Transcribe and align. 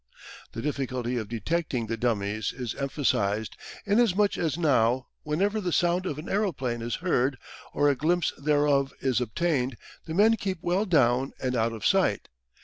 The 0.53 0.63
difficulty 0.63 1.15
of 1.17 1.29
detecting 1.29 1.85
the 1.85 1.95
dummies 1.95 2.53
is 2.53 2.73
emphasised, 2.73 3.55
inasmuch 3.85 4.35
as 4.35 4.57
now, 4.57 5.05
whenever 5.21 5.61
the 5.61 5.71
sound 5.71 6.07
of 6.07 6.17
an 6.17 6.27
aeroplane 6.27 6.81
is 6.81 6.95
heard, 7.05 7.37
or 7.71 7.87
a 7.87 7.95
glimpse 7.95 8.33
thereof 8.35 8.93
is 8.99 9.21
obtained, 9.21 9.77
the 10.05 10.15
men 10.15 10.37
keep 10.37 10.57
well 10.63 10.85
down 10.87 11.33
and 11.39 11.55
out 11.55 11.71
of 11.71 11.85
sight. 11.85 12.29